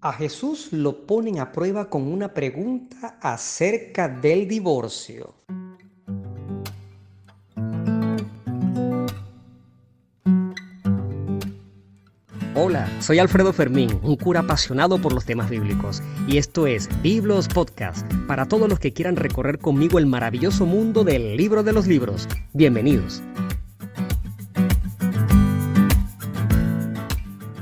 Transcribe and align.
A 0.00 0.12
Jesús 0.12 0.68
lo 0.72 1.06
ponen 1.06 1.40
a 1.40 1.50
prueba 1.50 1.90
con 1.90 2.06
una 2.06 2.32
pregunta 2.32 3.18
acerca 3.20 4.08
del 4.08 4.46
divorcio. 4.46 5.34
Hola, 12.54 12.88
soy 13.00 13.18
Alfredo 13.18 13.52
Fermín, 13.52 13.98
un 14.04 14.14
cura 14.14 14.40
apasionado 14.40 15.00
por 15.00 15.12
los 15.12 15.24
temas 15.24 15.50
bíblicos, 15.50 16.00
y 16.28 16.38
esto 16.38 16.68
es 16.68 16.88
Biblos 17.02 17.48
Podcast, 17.48 18.06
para 18.28 18.46
todos 18.46 18.68
los 18.68 18.78
que 18.78 18.92
quieran 18.92 19.16
recorrer 19.16 19.58
conmigo 19.58 19.98
el 19.98 20.06
maravilloso 20.06 20.64
mundo 20.64 21.02
del 21.02 21.36
libro 21.36 21.64
de 21.64 21.72
los 21.72 21.88
libros. 21.88 22.28
Bienvenidos. 22.52 23.20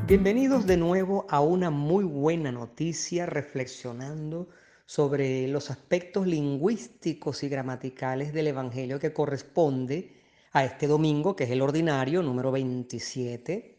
Bienvenidos 0.07 0.69
de 0.69 0.77
nuevo 0.77 1.27
a 1.29 1.41
una 1.41 1.69
muy 1.71 2.05
buena 2.05 2.53
noticia 2.53 3.27
reflexionando 3.27 4.47
sobre 4.85 5.49
los 5.49 5.69
aspectos 5.73 6.29
lingüísticos 6.29 7.43
y 7.43 7.49
gramaticales 7.49 8.33
del 8.33 8.47
Evangelio 8.47 9.01
que 9.01 9.13
corresponde 9.13 10.15
a 10.53 10.65
este 10.65 10.87
domingo, 10.87 11.35
que 11.35 11.43
es 11.43 11.51
el 11.51 11.61
ordinario 11.61 12.23
número 12.23 12.53
27, 12.53 13.79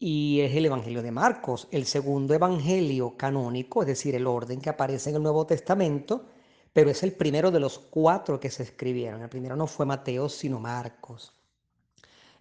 y 0.00 0.40
es 0.40 0.52
el 0.56 0.66
Evangelio 0.66 1.00
de 1.00 1.12
Marcos, 1.12 1.68
el 1.70 1.86
segundo 1.86 2.34
Evangelio 2.34 3.16
canónico, 3.16 3.82
es 3.82 3.86
decir, 3.86 4.16
el 4.16 4.26
orden 4.26 4.60
que 4.60 4.70
aparece 4.70 5.10
en 5.10 5.16
el 5.16 5.22
Nuevo 5.22 5.46
Testamento, 5.46 6.26
pero 6.72 6.90
es 6.90 7.04
el 7.04 7.12
primero 7.12 7.52
de 7.52 7.60
los 7.60 7.78
cuatro 7.78 8.40
que 8.40 8.50
se 8.50 8.64
escribieron. 8.64 9.22
El 9.22 9.28
primero 9.28 9.54
no 9.54 9.68
fue 9.68 9.86
Mateo, 9.86 10.28
sino 10.28 10.58
Marcos. 10.58 11.32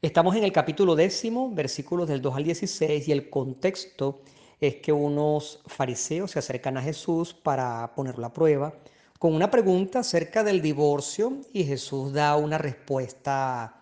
Estamos 0.06 0.36
en 0.36 0.44
el 0.44 0.52
capítulo 0.52 0.96
décimo, 0.96 1.50
versículos 1.50 2.08
del 2.08 2.22
2 2.22 2.36
al 2.36 2.44
16, 2.44 3.08
y 3.08 3.12
el 3.12 3.28
contexto 3.28 4.22
es 4.62 4.76
que 4.76 4.92
unos 4.92 5.64
fariseos 5.66 6.30
se 6.30 6.38
acercan 6.38 6.78
a 6.78 6.84
Jesús 6.84 7.34
para 7.34 7.92
ponerlo 7.96 8.28
a 8.28 8.32
prueba 8.32 8.76
con 9.18 9.34
una 9.34 9.50
pregunta 9.50 10.02
acerca 10.02 10.44
del 10.44 10.62
divorcio 10.62 11.42
y 11.54 11.64
Jesús 11.64 12.14
da 12.14 12.36
una 12.36 12.60
respuesta 12.60 13.82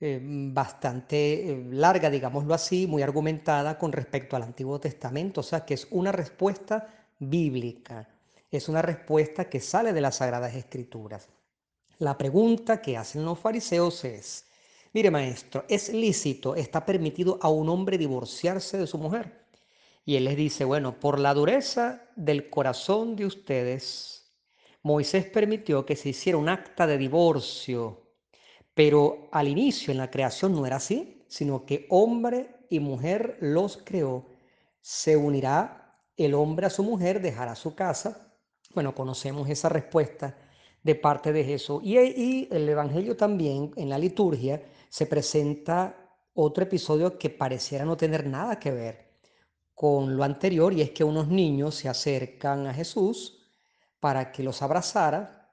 eh, 0.00 0.18
bastante 0.20 1.52
eh, 1.52 1.64
larga, 1.70 2.10
digámoslo 2.10 2.54
así, 2.54 2.88
muy 2.88 3.02
argumentada 3.02 3.78
con 3.78 3.92
respecto 3.92 4.34
al 4.34 4.42
Antiguo 4.42 4.80
Testamento, 4.80 5.42
o 5.42 5.44
sea 5.44 5.64
que 5.64 5.74
es 5.74 5.86
una 5.92 6.10
respuesta 6.10 6.88
bíblica, 7.20 8.08
es 8.50 8.68
una 8.68 8.82
respuesta 8.82 9.48
que 9.48 9.60
sale 9.60 9.92
de 9.92 10.00
las 10.00 10.16
Sagradas 10.16 10.56
Escrituras. 10.56 11.28
La 11.98 12.18
pregunta 12.18 12.82
que 12.82 12.96
hacen 12.96 13.24
los 13.24 13.38
fariseos 13.38 14.04
es, 14.04 14.46
Mire, 14.94 15.10
maestro, 15.10 15.64
es 15.68 15.92
lícito, 15.92 16.54
está 16.54 16.84
permitido 16.84 17.38
a 17.40 17.48
un 17.48 17.68
hombre 17.70 17.96
divorciarse 17.96 18.76
de 18.76 18.86
su 18.86 18.98
mujer. 18.98 19.46
Y 20.04 20.16
él 20.16 20.24
les 20.24 20.36
dice, 20.36 20.64
bueno, 20.64 21.00
por 21.00 21.18
la 21.18 21.32
dureza 21.32 22.10
del 22.14 22.50
corazón 22.50 23.16
de 23.16 23.24
ustedes, 23.24 24.32
Moisés 24.82 25.24
permitió 25.26 25.86
que 25.86 25.96
se 25.96 26.10
hiciera 26.10 26.36
un 26.36 26.48
acta 26.48 26.86
de 26.86 26.98
divorcio, 26.98 28.02
pero 28.74 29.28
al 29.32 29.48
inicio 29.48 29.92
en 29.92 29.98
la 29.98 30.10
creación 30.10 30.52
no 30.52 30.66
era 30.66 30.76
así, 30.76 31.24
sino 31.28 31.64
que 31.64 31.86
hombre 31.88 32.56
y 32.68 32.80
mujer 32.80 33.38
los 33.40 33.78
creó. 33.78 34.26
Se 34.80 35.16
unirá 35.16 35.96
el 36.16 36.34
hombre 36.34 36.66
a 36.66 36.70
su 36.70 36.82
mujer, 36.82 37.22
dejará 37.22 37.54
su 37.54 37.74
casa. 37.74 38.34
Bueno, 38.74 38.94
conocemos 38.94 39.48
esa 39.48 39.68
respuesta 39.68 40.36
de 40.82 40.94
parte 40.94 41.32
de 41.32 41.44
Jesús. 41.44 41.80
Y, 41.84 41.96
el 42.50 42.68
Evangelio 42.68 43.16
también 43.16 43.72
en 43.76 43.88
la 43.88 43.98
liturgia 43.98 44.62
se 44.92 45.06
presenta 45.06 46.18
otro 46.34 46.64
episodio 46.64 47.18
que 47.18 47.30
pareciera 47.30 47.86
no 47.86 47.96
tener 47.96 48.26
nada 48.26 48.58
que 48.58 48.70
ver 48.70 49.12
con 49.74 50.18
lo 50.18 50.22
anterior 50.22 50.74
y 50.74 50.82
es 50.82 50.90
que 50.90 51.02
unos 51.02 51.28
niños 51.28 51.76
se 51.76 51.88
acercan 51.88 52.66
a 52.66 52.74
Jesús 52.74 53.40
para 54.00 54.30
que 54.30 54.42
los 54.42 54.60
abrazara 54.60 55.50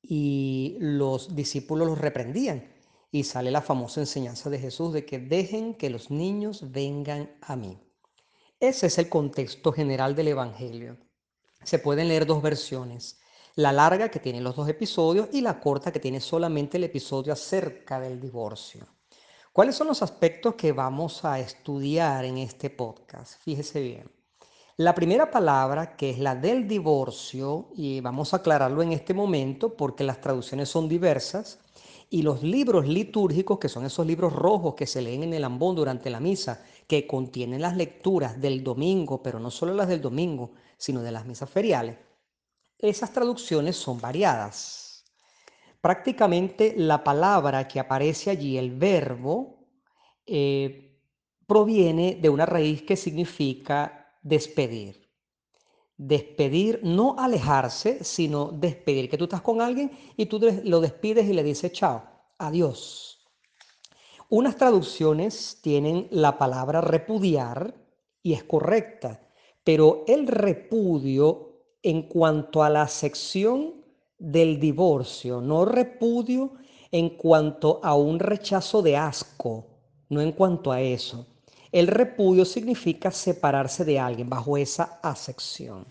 y 0.00 0.76
los 0.78 1.34
discípulos 1.34 1.88
los 1.88 1.98
reprendían. 1.98 2.72
Y 3.10 3.24
sale 3.24 3.50
la 3.50 3.62
famosa 3.62 3.98
enseñanza 3.98 4.48
de 4.48 4.60
Jesús 4.60 4.92
de 4.92 5.04
que 5.04 5.18
dejen 5.18 5.74
que 5.74 5.90
los 5.90 6.12
niños 6.12 6.70
vengan 6.70 7.36
a 7.40 7.56
mí. 7.56 7.80
Ese 8.60 8.86
es 8.86 8.98
el 8.98 9.08
contexto 9.08 9.72
general 9.72 10.14
del 10.14 10.28
Evangelio. 10.28 10.98
Se 11.64 11.80
pueden 11.80 12.06
leer 12.06 12.26
dos 12.26 12.40
versiones 12.40 13.18
la 13.58 13.72
larga 13.72 14.08
que 14.08 14.20
tiene 14.20 14.40
los 14.40 14.54
dos 14.54 14.68
episodios 14.68 15.30
y 15.32 15.40
la 15.40 15.58
corta 15.58 15.90
que 15.90 15.98
tiene 15.98 16.20
solamente 16.20 16.76
el 16.76 16.84
episodio 16.84 17.32
acerca 17.32 17.98
del 17.98 18.20
divorcio. 18.20 18.86
¿Cuáles 19.52 19.74
son 19.74 19.88
los 19.88 20.00
aspectos 20.00 20.54
que 20.54 20.70
vamos 20.70 21.24
a 21.24 21.40
estudiar 21.40 22.24
en 22.24 22.38
este 22.38 22.70
podcast? 22.70 23.42
Fíjese 23.42 23.80
bien. 23.80 24.12
La 24.76 24.94
primera 24.94 25.28
palabra, 25.28 25.96
que 25.96 26.10
es 26.10 26.20
la 26.20 26.36
del 26.36 26.68
divorcio, 26.68 27.70
y 27.74 28.00
vamos 28.00 28.32
a 28.32 28.36
aclararlo 28.36 28.80
en 28.80 28.92
este 28.92 29.12
momento 29.12 29.76
porque 29.76 30.04
las 30.04 30.20
traducciones 30.20 30.68
son 30.68 30.88
diversas, 30.88 31.58
y 32.10 32.22
los 32.22 32.44
libros 32.44 32.86
litúrgicos, 32.86 33.58
que 33.58 33.68
son 33.68 33.84
esos 33.84 34.06
libros 34.06 34.32
rojos 34.34 34.76
que 34.76 34.86
se 34.86 35.02
leen 35.02 35.24
en 35.24 35.34
el 35.34 35.42
ambón 35.42 35.74
durante 35.74 36.10
la 36.10 36.20
misa, 36.20 36.62
que 36.86 37.08
contienen 37.08 37.62
las 37.62 37.76
lecturas 37.76 38.40
del 38.40 38.62
domingo, 38.62 39.20
pero 39.20 39.40
no 39.40 39.50
solo 39.50 39.74
las 39.74 39.88
del 39.88 40.00
domingo, 40.00 40.52
sino 40.76 41.02
de 41.02 41.10
las 41.10 41.26
misas 41.26 41.50
feriales, 41.50 41.96
esas 42.78 43.12
traducciones 43.12 43.76
son 43.76 44.00
variadas. 44.00 45.04
Prácticamente 45.80 46.74
la 46.76 47.02
palabra 47.02 47.66
que 47.66 47.80
aparece 47.80 48.30
allí, 48.30 48.56
el 48.58 48.72
verbo, 48.72 49.66
eh, 50.26 51.00
proviene 51.46 52.18
de 52.20 52.28
una 52.28 52.46
raíz 52.46 52.82
que 52.82 52.96
significa 52.96 54.14
despedir. 54.22 55.08
Despedir, 55.96 56.80
no 56.82 57.16
alejarse, 57.18 58.04
sino 58.04 58.52
despedir. 58.52 59.08
Que 59.08 59.16
tú 59.16 59.24
estás 59.24 59.40
con 59.40 59.60
alguien 59.60 59.90
y 60.16 60.26
tú 60.26 60.38
lo 60.64 60.80
despides 60.80 61.28
y 61.28 61.32
le 61.32 61.42
dices 61.42 61.72
chao, 61.72 62.02
adiós. 62.38 63.26
Unas 64.28 64.56
traducciones 64.56 65.58
tienen 65.62 66.06
la 66.10 66.36
palabra 66.36 66.82
repudiar 66.82 67.74
y 68.22 68.34
es 68.34 68.44
correcta, 68.44 69.26
pero 69.64 70.04
el 70.06 70.26
repudio 70.26 71.47
en 71.88 72.02
cuanto 72.02 72.62
a 72.62 72.68
la 72.68 72.86
sección 72.86 73.72
del 74.18 74.60
divorcio, 74.60 75.40
no 75.40 75.64
repudio 75.64 76.52
en 76.92 77.08
cuanto 77.08 77.80
a 77.82 77.94
un 77.94 78.18
rechazo 78.18 78.82
de 78.82 78.94
asco, 78.94 79.64
no 80.10 80.20
en 80.20 80.32
cuanto 80.32 80.70
a 80.70 80.82
eso. 80.82 81.26
El 81.72 81.86
repudio 81.86 82.44
significa 82.44 83.10
separarse 83.10 83.86
de 83.86 83.98
alguien 83.98 84.28
bajo 84.28 84.58
esa 84.58 85.00
acepción. 85.02 85.86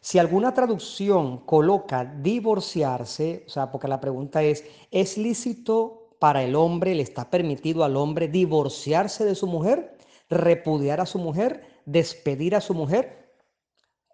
Si 0.00 0.18
alguna 0.18 0.54
traducción 0.54 1.44
coloca 1.44 2.06
divorciarse, 2.06 3.44
o 3.46 3.50
sea, 3.50 3.70
porque 3.70 3.88
la 3.88 4.00
pregunta 4.00 4.42
es, 4.42 4.64
¿es 4.90 5.18
lícito 5.18 6.16
para 6.18 6.44
el 6.44 6.56
hombre, 6.56 6.94
le 6.94 7.02
está 7.02 7.28
permitido 7.28 7.84
al 7.84 7.96
hombre 7.98 8.28
divorciarse 8.28 9.26
de 9.26 9.34
su 9.34 9.46
mujer, 9.46 9.98
repudiar 10.30 11.02
a 11.02 11.06
su 11.06 11.18
mujer, 11.18 11.62
despedir 11.84 12.56
a 12.56 12.62
su 12.62 12.72
mujer? 12.72 13.25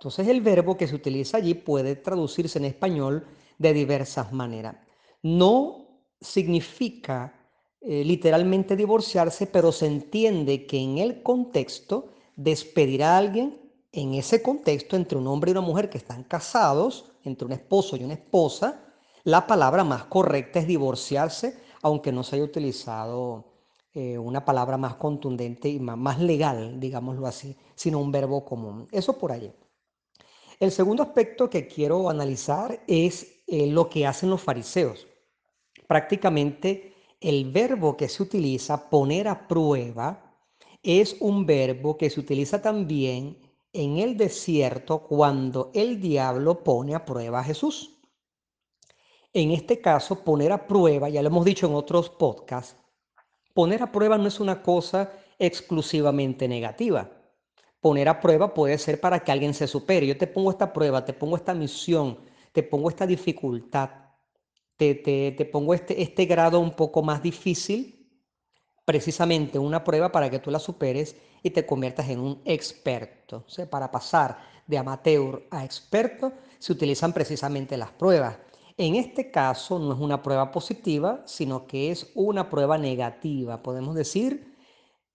Entonces 0.03 0.27
el 0.27 0.41
verbo 0.41 0.77
que 0.77 0.89
se 0.89 0.97
utiliza 0.97 1.37
allí 1.37 1.55
puede 1.55 1.95
traducirse 1.95 2.59
en 2.59 2.65
español 2.65 3.25
de 3.57 3.73
diversas 3.73 4.33
maneras. 4.33 4.75
No 5.23 6.03
significa 6.21 7.33
eh, 7.81 8.03
literalmente 8.05 8.75
divorciarse, 8.75 9.47
pero 9.47 9.71
se 9.71 9.87
entiende 9.87 10.67
que 10.67 10.77
en 10.77 10.99
el 10.99 11.23
contexto 11.23 12.09
despedir 12.35 13.05
a 13.05 13.17
alguien, 13.17 13.61
en 13.93 14.15
ese 14.15 14.43
contexto 14.43 14.97
entre 14.97 15.19
un 15.19 15.29
hombre 15.29 15.51
y 15.51 15.53
una 15.53 15.61
mujer 15.61 15.89
que 15.89 15.99
están 15.99 16.25
casados, 16.25 17.13
entre 17.23 17.47
un 17.47 17.53
esposo 17.53 17.97
y 17.97 18.03
una 18.03 18.15
esposa, 18.15 18.81
la 19.23 19.47
palabra 19.47 19.85
más 19.85 20.03
correcta 20.07 20.59
es 20.59 20.67
divorciarse, 20.67 21.61
aunque 21.81 22.11
no 22.11 22.25
se 22.25 22.35
haya 22.35 22.45
utilizado 22.45 23.53
eh, 23.95 24.19
una 24.19 24.45
palabra 24.45 24.77
más 24.77 24.97
contundente 24.97 25.69
y 25.69 25.79
más, 25.79 25.97
más 25.97 26.19
legal, 26.19 26.81
digámoslo 26.81 27.29
así, 27.29 27.57
sino 27.77 28.01
un 28.01 28.11
verbo 28.11 28.45
común. 28.45 28.89
Eso 28.91 29.17
por 29.17 29.31
allí. 29.31 29.53
El 30.61 30.71
segundo 30.71 31.03
aspecto 31.03 31.49
que 31.49 31.67
quiero 31.67 32.09
analizar 32.09 32.83
es 32.87 33.43
eh, 33.47 33.67
lo 33.67 33.89
que 33.89 34.07
hacen 34.07 34.31
los 34.31 34.41
fariseos. 34.41 35.07
Prácticamente 35.87 36.95
el 37.21 37.51
verbo 37.51 37.97
que 37.97 38.09
se 38.09 38.23
utiliza, 38.23 38.91
poner 38.91 39.29
a 39.29 39.47
prueba, 39.47 40.39
es 40.83 41.17
un 41.21 41.47
verbo 41.47 41.97
que 41.97 42.11
se 42.11 42.21
utiliza 42.21 42.61
también 42.61 43.39
en 43.73 43.99
el 43.99 44.17
desierto 44.17 45.05
cuando 45.05 45.71
el 45.75 46.01
diablo 46.01 46.63
pone 46.65 46.95
a 46.95 47.05
prueba 47.05 47.41
a 47.41 47.45
Jesús. 47.45 48.01
En 49.33 49.53
este 49.53 49.81
caso, 49.81 50.25
poner 50.25 50.53
a 50.53 50.67
prueba, 50.67 51.09
ya 51.09 51.23
lo 51.23 51.29
hemos 51.29 51.45
dicho 51.45 51.67
en 51.67 51.75
otros 51.75 52.11
podcasts, 52.11 52.77
poner 53.55 53.83
a 53.83 53.93
prueba 53.93 54.19
no 54.19 54.29
es 54.29 54.41
una 54.41 54.63
cosa 54.63 55.13
exclusivamente 55.39 56.49
negativa 56.49 57.22
poner 57.83 58.09
a 58.09 58.21
prueba 58.21 58.55
puede 58.55 58.79
ser 58.79 59.01
para 59.01 59.25
que 59.25 59.33
alguien 59.33 59.53
se 59.53 59.67
supere. 59.67 60.07
Yo 60.07 60.17
te 60.17 60.29
pongo 60.29 60.53
esta 60.53 60.73
prueba, 60.73 61.05
te 61.05 61.13
pongo 61.13 61.37
esta 61.37 61.53
misión, 61.53 62.17
te 62.53 62.63
pongo 62.63 62.89
esta 62.89 63.07
dificultad, 63.07 63.91
te, 64.77 64.95
te, 64.95 65.45
pongo 65.47 65.75
este, 65.75 66.01
este 66.01 66.25
grado 66.25 66.61
un 66.61 66.71
poco 66.71 67.03
más 67.03 67.23
difícil 67.23 68.09
precisamente 68.85 69.59
una 69.59 69.83
prueba 69.85 70.11
para 70.13 70.31
que 70.31 70.39
tú 70.39 70.51
la 70.51 70.59
superes 70.59 71.17
y 71.43 71.51
te 71.51 71.67
conviertas 71.67 72.09
en 72.09 72.21
un 72.21 72.41
experto. 72.45 73.45
O 73.47 73.67
para 73.67 73.91
pasar 73.91 74.39
de 74.67 74.79
amateur 74.79 75.43
a 75.51 75.65
experto 75.65 76.33
se 76.61 76.73
utilizan 76.73 77.13
precisamente 77.13 77.77
las 77.77 77.91
pruebas. 77.91 78.39
En 78.77 78.95
este 78.95 79.31
caso 79.31 79.79
no 79.81 79.93
es 79.93 80.01
una 80.01 80.23
prueba 80.23 80.53
positiva, 80.53 81.23
sino 81.27 81.67
que 81.67 81.91
es 81.91 82.13
una 82.15 82.49
prueba 82.49 82.79
negativa, 82.79 83.63
podemos 83.63 83.97
decir, 83.97 84.57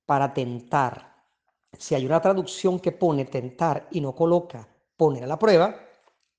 para 0.06 0.34
tentar. 0.34 1.17
Si 1.78 1.96
hay 1.96 2.06
una 2.06 2.22
traducción 2.22 2.80
que 2.80 2.92
pone 2.92 3.26
tentar 3.26 3.88
y 3.92 4.02
no 4.02 4.16
coloca 4.16 4.68
poner 4.96 5.24
a 5.24 5.28
la 5.28 5.40
prueba, 5.40 5.76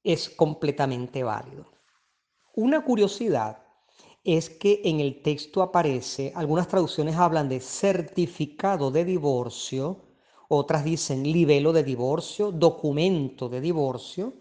es 0.03 0.31
completamente 0.31 1.23
válido. 1.23 1.67
Una 2.55 2.85
curiosidad 2.85 3.63
es 4.25 4.51
que 4.51 4.83
en 4.85 5.01
el 5.01 5.23
texto 5.23 5.63
aparece, 5.63 6.33
algunas 6.35 6.69
traducciones 6.69 7.17
hablan 7.17 7.49
de 7.49 7.61
certificado 7.61 8.91
de 8.91 9.05
divorcio, 9.05 10.09
otras 10.49 10.85
dicen 10.85 11.23
libelo 11.23 11.73
de 11.73 11.85
divorcio, 11.85 12.51
documento 12.51 13.49
de 13.49 13.61
divorcio. 13.61 14.33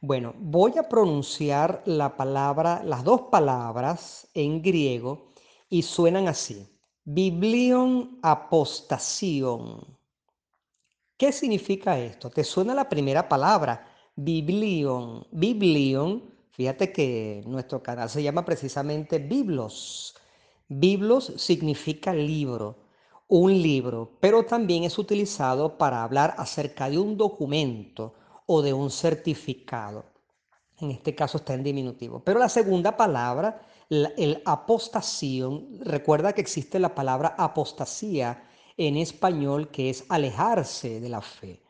Bueno, 0.00 0.34
voy 0.38 0.76
a 0.78 0.88
pronunciar 0.88 1.82
la 1.86 2.16
palabra, 2.16 2.82
las 2.84 3.04
dos 3.04 3.22
palabras 3.30 4.26
en 4.34 4.60
griego 4.60 5.32
y 5.68 5.82
suenan 5.82 6.26
así. 6.26 6.66
Biblion 7.04 8.18
apostasion. 8.22 10.01
¿Qué 11.22 11.30
significa 11.30 11.96
esto? 12.00 12.30
¿Te 12.30 12.42
suena 12.42 12.74
la 12.74 12.88
primera 12.88 13.28
palabra? 13.28 13.86
Biblion. 14.16 15.24
Biblion, 15.30 16.20
fíjate 16.50 16.90
que 16.90 17.44
nuestro 17.46 17.80
canal 17.80 18.10
se 18.10 18.24
llama 18.24 18.44
precisamente 18.44 19.20
Biblos. 19.20 20.16
Biblos 20.66 21.32
significa 21.36 22.12
libro, 22.12 22.74
un 23.28 23.52
libro, 23.52 24.16
pero 24.18 24.44
también 24.44 24.82
es 24.82 24.98
utilizado 24.98 25.78
para 25.78 26.02
hablar 26.02 26.34
acerca 26.38 26.90
de 26.90 26.98
un 26.98 27.16
documento 27.16 28.14
o 28.46 28.60
de 28.60 28.72
un 28.72 28.90
certificado. 28.90 30.04
En 30.80 30.90
este 30.90 31.14
caso 31.14 31.38
está 31.38 31.54
en 31.54 31.62
diminutivo. 31.62 32.18
Pero 32.24 32.40
la 32.40 32.48
segunda 32.48 32.96
palabra, 32.96 33.62
el 33.88 34.42
apostación, 34.44 35.68
recuerda 35.82 36.32
que 36.32 36.40
existe 36.40 36.80
la 36.80 36.96
palabra 36.96 37.36
apostasía 37.38 38.42
en 38.76 38.96
español 38.96 39.70
que 39.70 39.90
es 39.90 40.04
alejarse 40.08 41.00
de 41.00 41.08
la 41.08 41.20
fe. 41.20 41.62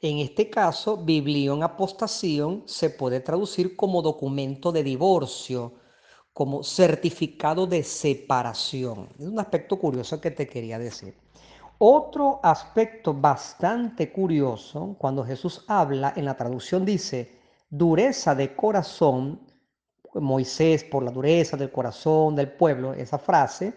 En 0.00 0.18
este 0.18 0.48
caso, 0.48 0.96
biblión 0.96 1.62
apostación 1.62 2.62
se 2.66 2.90
puede 2.90 3.20
traducir 3.20 3.74
como 3.74 4.00
documento 4.00 4.70
de 4.70 4.84
divorcio, 4.84 5.74
como 6.32 6.62
certificado 6.62 7.66
de 7.66 7.82
separación. 7.82 9.08
Es 9.18 9.26
un 9.26 9.40
aspecto 9.40 9.76
curioso 9.76 10.20
que 10.20 10.30
te 10.30 10.46
quería 10.46 10.78
decir. 10.78 11.16
Otro 11.78 12.38
aspecto 12.42 13.12
bastante 13.12 14.12
curioso, 14.12 14.94
cuando 14.98 15.24
Jesús 15.24 15.64
habla 15.66 16.12
en 16.16 16.24
la 16.24 16.36
traducción 16.36 16.84
dice, 16.84 17.38
dureza 17.68 18.34
de 18.34 18.54
corazón, 18.54 19.40
Moisés 20.14 20.84
por 20.84 21.02
la 21.02 21.10
dureza 21.10 21.56
del 21.56 21.70
corazón 21.70 22.34
del 22.34 22.52
pueblo, 22.52 22.94
esa 22.94 23.18
frase, 23.18 23.74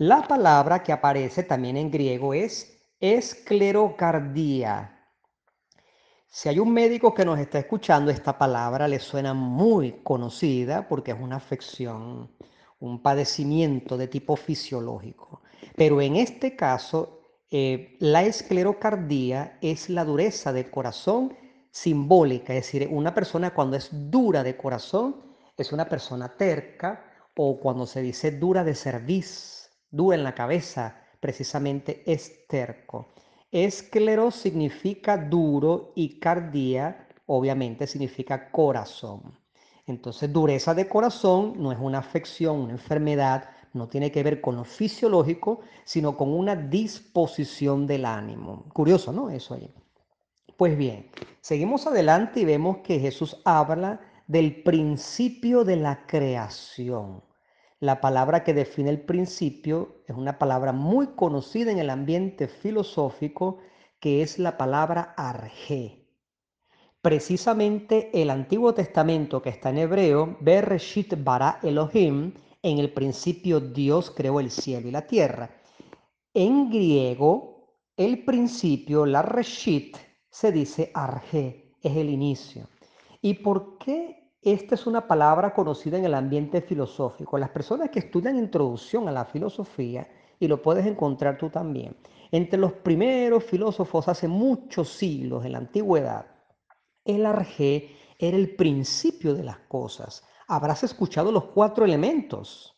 la 0.00 0.22
palabra 0.22 0.82
que 0.82 0.92
aparece 0.92 1.42
también 1.42 1.76
en 1.76 1.90
griego 1.90 2.32
es 2.32 2.88
esclerocardía. 3.00 4.98
Si 6.26 6.48
hay 6.48 6.58
un 6.58 6.72
médico 6.72 7.12
que 7.12 7.26
nos 7.26 7.38
está 7.38 7.58
escuchando, 7.58 8.10
esta 8.10 8.38
palabra 8.38 8.88
le 8.88 8.98
suena 8.98 9.34
muy 9.34 10.00
conocida 10.02 10.88
porque 10.88 11.10
es 11.10 11.20
una 11.20 11.36
afección, 11.36 12.34
un 12.78 13.02
padecimiento 13.02 13.98
de 13.98 14.08
tipo 14.08 14.36
fisiológico. 14.36 15.42
Pero 15.76 16.00
en 16.00 16.16
este 16.16 16.56
caso, 16.56 17.20
eh, 17.50 17.98
la 17.98 18.22
esclerocardía 18.22 19.58
es 19.60 19.90
la 19.90 20.06
dureza 20.06 20.50
del 20.50 20.70
corazón 20.70 21.36
simbólica, 21.70 22.54
es 22.54 22.64
decir, 22.64 22.88
una 22.90 23.14
persona 23.14 23.52
cuando 23.52 23.76
es 23.76 23.90
dura 23.92 24.42
de 24.42 24.56
corazón 24.56 25.16
es 25.58 25.72
una 25.72 25.86
persona 25.86 26.38
terca 26.38 27.04
o 27.36 27.60
cuando 27.60 27.84
se 27.86 28.00
dice 28.00 28.30
dura 28.30 28.64
de 28.64 28.74
cerviz 28.74 29.59
dura 29.90 30.16
en 30.16 30.24
la 30.24 30.34
cabeza, 30.34 31.00
precisamente 31.20 32.02
esterco. 32.10 33.08
Esclero 33.50 34.30
significa 34.30 35.16
duro 35.16 35.92
y 35.94 36.20
cardía, 36.20 37.08
obviamente, 37.26 37.86
significa 37.86 38.50
corazón. 38.50 39.38
Entonces, 39.86 40.32
dureza 40.32 40.72
de 40.72 40.88
corazón 40.88 41.54
no 41.56 41.72
es 41.72 41.78
una 41.80 41.98
afección, 41.98 42.60
una 42.60 42.72
enfermedad, 42.72 43.50
no 43.72 43.88
tiene 43.88 44.10
que 44.12 44.22
ver 44.22 44.40
con 44.40 44.56
lo 44.56 44.64
fisiológico, 44.64 45.60
sino 45.84 46.16
con 46.16 46.32
una 46.32 46.54
disposición 46.54 47.86
del 47.86 48.04
ánimo. 48.04 48.66
Curioso, 48.72 49.12
¿no? 49.12 49.30
Eso 49.30 49.54
ahí. 49.54 49.72
Pues 50.56 50.76
bien, 50.76 51.10
seguimos 51.40 51.86
adelante 51.86 52.40
y 52.40 52.44
vemos 52.44 52.78
que 52.78 53.00
Jesús 53.00 53.36
habla 53.44 54.00
del 54.26 54.62
principio 54.62 55.64
de 55.64 55.76
la 55.76 56.06
creación. 56.06 57.22
La 57.80 58.02
palabra 58.02 58.44
que 58.44 58.52
define 58.52 58.90
el 58.90 59.00
principio 59.00 60.02
es 60.06 60.14
una 60.14 60.38
palabra 60.38 60.70
muy 60.70 61.14
conocida 61.16 61.72
en 61.72 61.78
el 61.78 61.88
ambiente 61.88 62.46
filosófico 62.46 63.56
que 63.98 64.20
es 64.20 64.38
la 64.38 64.58
palabra 64.58 65.14
arge. 65.16 66.06
Precisamente 67.00 68.10
el 68.12 68.28
Antiguo 68.28 68.74
Testamento 68.74 69.40
que 69.40 69.48
está 69.48 69.70
en 69.70 69.78
hebreo, 69.78 70.36
Bereshit 70.40 71.24
bara 71.24 71.58
Elohim, 71.62 72.34
en 72.62 72.78
el 72.78 72.92
principio 72.92 73.60
Dios 73.60 74.10
creó 74.10 74.40
el 74.40 74.50
cielo 74.50 74.88
y 74.88 74.90
la 74.90 75.06
tierra. 75.06 75.50
En 76.34 76.68
griego, 76.68 77.78
el 77.96 78.26
principio, 78.26 79.06
la 79.06 79.22
reshit, 79.22 79.96
se 80.28 80.52
dice 80.52 80.90
arge, 80.92 81.72
es 81.80 81.96
el 81.96 82.10
inicio. 82.10 82.68
¿Y 83.22 83.34
por 83.34 83.78
qué 83.78 84.19
esta 84.42 84.74
es 84.74 84.86
una 84.86 85.06
palabra 85.06 85.52
conocida 85.52 85.98
en 85.98 86.06
el 86.06 86.14
ambiente 86.14 86.62
filosófico. 86.62 87.36
Las 87.36 87.50
personas 87.50 87.90
que 87.90 87.98
estudian 87.98 88.38
introducción 88.38 89.06
a 89.06 89.12
la 89.12 89.26
filosofía, 89.26 90.08
y 90.38 90.48
lo 90.48 90.62
puedes 90.62 90.86
encontrar 90.86 91.36
tú 91.36 91.50
también, 91.50 91.96
entre 92.30 92.58
los 92.58 92.72
primeros 92.72 93.44
filósofos 93.44 94.08
hace 94.08 94.28
muchos 94.28 94.88
siglos, 94.88 95.44
en 95.44 95.52
la 95.52 95.58
antigüedad, 95.58 96.26
el 97.04 97.26
arjé 97.26 97.90
era 98.18 98.36
el 98.36 98.56
principio 98.56 99.34
de 99.34 99.44
las 99.44 99.58
cosas. 99.58 100.24
Habrás 100.48 100.84
escuchado 100.84 101.30
los 101.30 101.44
cuatro 101.44 101.84
elementos. 101.84 102.74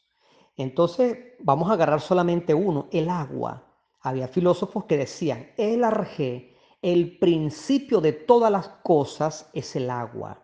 Entonces, 0.56 1.17
vamos 1.38 1.70
a 1.70 1.75
agarrar 1.75 2.00
solamente 2.00 2.55
uno, 2.55 2.88
el 2.91 3.08
agua. 3.08 3.65
Había 4.00 4.26
filósofos 4.26 4.85
que 4.85 4.97
decían, 4.97 5.49
el 5.56 5.85
arjé, 5.85 6.56
el 6.81 7.19
principio 7.19 8.00
de 8.00 8.12
todas 8.12 8.50
las 8.50 8.69
cosas 8.69 9.49
es 9.53 9.76
el 9.76 9.91
agua. 9.91 10.43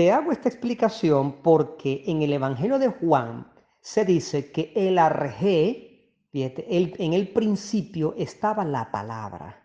Te 0.00 0.10
hago 0.12 0.32
esta 0.32 0.48
explicación 0.48 1.42
porque 1.42 2.04
en 2.06 2.22
el 2.22 2.32
Evangelio 2.32 2.78
de 2.78 2.88
Juan 2.88 3.52
se 3.82 4.06
dice 4.06 4.50
que 4.50 4.72
el 4.74 4.96
arjé, 4.96 6.16
en 6.32 7.12
el 7.12 7.28
principio 7.28 8.14
estaba 8.16 8.64
la 8.64 8.90
palabra. 8.90 9.62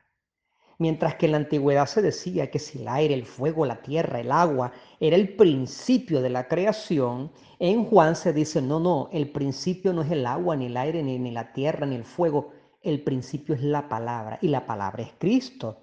Mientras 0.78 1.16
que 1.16 1.28
en 1.28 1.32
la 1.32 1.38
antigüedad 1.38 1.86
se 1.86 2.02
decía 2.02 2.52
que 2.52 2.60
si 2.60 2.82
el 2.82 2.90
aire, 2.90 3.14
el 3.14 3.26
fuego, 3.26 3.66
la 3.66 3.82
tierra, 3.82 4.20
el 4.20 4.30
agua 4.30 4.74
era 5.00 5.16
el 5.16 5.38
principio 5.38 6.22
de 6.22 6.32
la 6.32 6.50
creación, 6.50 7.32
en 7.58 7.86
Juan 7.86 8.18
se 8.18 8.34
dice, 8.34 8.62
no, 8.62 8.82
no, 8.82 9.08
el 9.14 9.32
principio 9.32 9.94
no 9.94 10.02
es 10.02 10.12
el 10.12 10.26
agua, 10.26 10.58
ni 10.58 10.66
el 10.66 10.76
aire, 10.76 11.02
ni 11.02 11.32
la 11.32 11.54
tierra, 11.54 11.86
ni 11.86 11.96
el 11.96 12.04
fuego, 12.04 12.52
el 12.82 13.02
principio 13.06 13.56
es 13.56 13.62
la 13.62 13.88
palabra, 13.88 14.38
y 14.42 14.50
la 14.50 14.66
palabra 14.66 15.02
es 15.02 15.14
Cristo. 15.18 15.78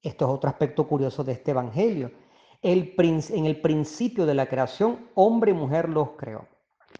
Esto 0.00 0.24
es 0.26 0.30
otro 0.30 0.50
aspecto 0.50 0.86
curioso 0.86 1.24
de 1.24 1.32
este 1.32 1.50
Evangelio 1.50 2.12
en 2.62 3.46
el 3.46 3.60
principio 3.60 4.26
de 4.26 4.34
la 4.34 4.46
creación, 4.46 5.08
hombre 5.14 5.52
y 5.52 5.54
mujer 5.54 5.88
los 5.88 6.10
creó. 6.12 6.48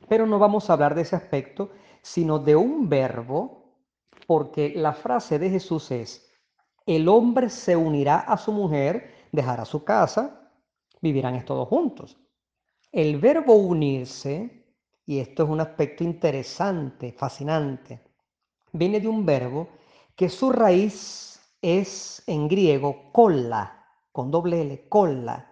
Pero 0.08 0.26
no 0.26 0.38
vamos 0.38 0.68
a 0.68 0.74
hablar 0.74 0.94
de 0.94 1.02
ese 1.02 1.16
aspecto, 1.16 1.70
sino 2.02 2.38
de 2.38 2.56
un 2.56 2.88
verbo, 2.88 3.74
porque 4.26 4.72
la 4.74 4.92
frase 4.92 5.38
de 5.38 5.50
Jesús 5.50 5.90
es, 5.90 6.30
el 6.86 7.08
hombre 7.08 7.50
se 7.50 7.76
unirá 7.76 8.20
a 8.20 8.36
su 8.38 8.52
mujer, 8.52 9.12
dejará 9.32 9.64
su 9.64 9.84
casa, 9.84 10.50
vivirán 11.00 11.44
todos 11.44 11.68
juntos. 11.68 12.16
El 12.92 13.18
verbo 13.18 13.54
unirse, 13.54 14.66
y 15.04 15.18
esto 15.18 15.44
es 15.44 15.48
un 15.50 15.60
aspecto 15.60 16.04
interesante, 16.04 17.12
fascinante, 17.12 18.00
viene 18.72 19.00
de 19.00 19.08
un 19.08 19.26
verbo 19.26 19.68
que 20.16 20.28
su 20.28 20.50
raíz 20.50 21.40
es 21.60 22.22
en 22.26 22.48
griego 22.48 23.12
cola, 23.12 23.84
con 24.12 24.30
doble 24.30 24.62
L, 24.62 24.88
cola, 24.88 25.47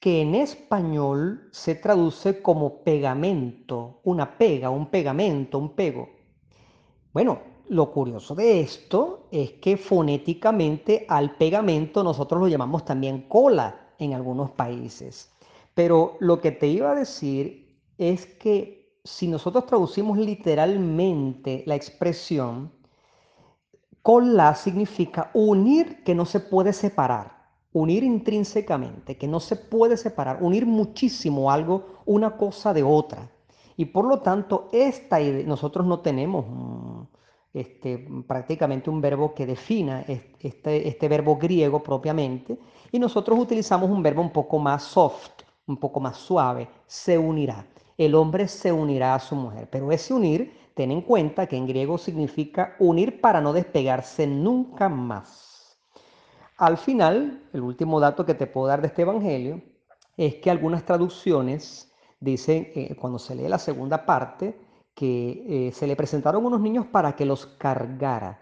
que 0.00 0.22
en 0.22 0.34
español 0.34 1.48
se 1.52 1.74
traduce 1.74 2.40
como 2.40 2.82
pegamento, 2.82 4.00
una 4.04 4.38
pega, 4.38 4.70
un 4.70 4.90
pegamento, 4.90 5.58
un 5.58 5.74
pego. 5.74 6.08
Bueno, 7.12 7.40
lo 7.68 7.90
curioso 7.90 8.34
de 8.34 8.60
esto 8.60 9.28
es 9.30 9.52
que 9.52 9.76
fonéticamente 9.76 11.04
al 11.08 11.36
pegamento 11.36 12.02
nosotros 12.04 12.40
lo 12.40 12.48
llamamos 12.48 12.84
también 12.84 13.22
cola 13.28 13.88
en 13.98 14.14
algunos 14.14 14.50
países. 14.52 15.32
Pero 15.74 16.16
lo 16.20 16.40
que 16.40 16.52
te 16.52 16.68
iba 16.68 16.92
a 16.92 16.94
decir 16.94 17.80
es 17.98 18.26
que 18.26 18.98
si 19.04 19.26
nosotros 19.28 19.66
traducimos 19.66 20.18
literalmente 20.18 21.62
la 21.66 21.74
expresión, 21.74 22.72
la 24.16 24.54
significa 24.54 25.30
unir 25.34 26.02
que 26.02 26.14
no 26.14 26.24
se 26.24 26.40
puede 26.40 26.72
separar, 26.72 27.37
unir 27.72 28.02
intrínsecamente, 28.02 29.16
que 29.16 29.28
no 29.28 29.40
se 29.40 29.56
puede 29.56 29.96
separar, 29.96 30.42
unir 30.42 30.66
muchísimo 30.66 31.50
algo, 31.50 32.02
una 32.06 32.36
cosa 32.36 32.72
de 32.72 32.82
otra. 32.82 33.30
Y 33.76 33.86
por 33.86 34.06
lo 34.06 34.20
tanto, 34.20 34.68
esta 34.72 35.20
nosotros 35.20 35.86
no 35.86 36.00
tenemos 36.00 37.06
este, 37.52 38.06
prácticamente 38.26 38.90
un 38.90 39.00
verbo 39.00 39.34
que 39.34 39.46
defina 39.46 40.04
este, 40.08 40.88
este 40.88 41.08
verbo 41.08 41.36
griego 41.36 41.82
propiamente, 41.82 42.58
y 42.90 42.98
nosotros 42.98 43.38
utilizamos 43.38 43.90
un 43.90 44.02
verbo 44.02 44.22
un 44.22 44.32
poco 44.32 44.58
más 44.58 44.82
soft, 44.82 45.42
un 45.66 45.76
poco 45.76 46.00
más 46.00 46.16
suave, 46.16 46.68
se 46.86 47.18
unirá. 47.18 47.66
El 47.96 48.14
hombre 48.14 48.48
se 48.48 48.72
unirá 48.72 49.14
a 49.14 49.18
su 49.18 49.34
mujer, 49.34 49.68
pero 49.70 49.92
ese 49.92 50.14
unir 50.14 50.52
Ten 50.78 50.92
en 50.92 51.02
cuenta 51.02 51.48
que 51.48 51.56
en 51.56 51.66
griego 51.66 51.98
significa 51.98 52.76
unir 52.78 53.20
para 53.20 53.40
no 53.40 53.52
despegarse 53.52 54.28
nunca 54.28 54.88
más. 54.88 55.47
Al 56.58 56.76
final, 56.76 57.48
el 57.52 57.60
último 57.62 58.00
dato 58.00 58.26
que 58.26 58.34
te 58.34 58.48
puedo 58.48 58.66
dar 58.66 58.80
de 58.80 58.88
este 58.88 59.02
Evangelio 59.02 59.62
es 60.16 60.34
que 60.36 60.50
algunas 60.50 60.84
traducciones 60.84 61.92
dicen, 62.18 62.72
eh, 62.74 62.96
cuando 62.96 63.20
se 63.20 63.36
lee 63.36 63.46
la 63.46 63.60
segunda 63.60 64.04
parte, 64.04 64.58
que 64.92 65.68
eh, 65.68 65.72
se 65.72 65.86
le 65.86 65.94
presentaron 65.94 66.44
unos 66.44 66.60
niños 66.60 66.84
para 66.86 67.14
que 67.14 67.24
los 67.24 67.46
cargara. 67.46 68.40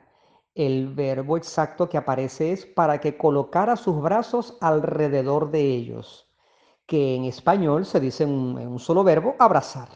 El 0.54 0.94
verbo 0.94 1.36
exacto 1.36 1.90
que 1.90 1.98
aparece 1.98 2.52
es 2.52 2.64
para 2.64 3.00
que 3.00 3.18
colocara 3.18 3.76
sus 3.76 4.00
brazos 4.00 4.56
alrededor 4.62 5.50
de 5.50 5.60
ellos, 5.60 6.26
que 6.86 7.16
en 7.16 7.26
español 7.26 7.84
se 7.84 8.00
dice 8.00 8.24
en 8.24 8.30
un 8.30 8.78
solo 8.78 9.04
verbo, 9.04 9.36
abrazar. 9.38 9.88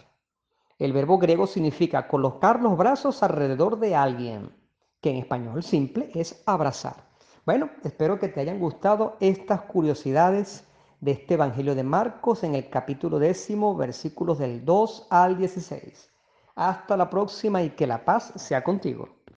El 0.78 0.92
verbo 0.92 1.16
griego 1.16 1.46
significa 1.46 2.06
colocar 2.06 2.60
los 2.60 2.76
brazos 2.76 3.22
alrededor 3.22 3.78
de 3.78 3.96
alguien, 3.96 4.54
que 5.00 5.08
en 5.08 5.16
español 5.16 5.62
simple 5.62 6.10
es 6.14 6.42
abrazar. 6.44 7.09
Bueno, 7.50 7.68
espero 7.82 8.20
que 8.20 8.28
te 8.28 8.38
hayan 8.38 8.60
gustado 8.60 9.16
estas 9.18 9.62
curiosidades 9.62 10.68
de 11.00 11.10
este 11.10 11.34
Evangelio 11.34 11.74
de 11.74 11.82
Marcos 11.82 12.44
en 12.44 12.54
el 12.54 12.70
capítulo 12.70 13.18
décimo, 13.18 13.74
versículos 13.74 14.38
del 14.38 14.64
2 14.64 15.08
al 15.10 15.36
16. 15.36 16.12
Hasta 16.54 16.96
la 16.96 17.10
próxima 17.10 17.60
y 17.64 17.70
que 17.70 17.88
la 17.88 18.04
paz 18.04 18.32
sea 18.36 18.62
contigo. 18.62 19.08